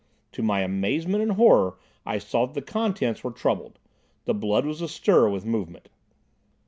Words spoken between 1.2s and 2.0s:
and horror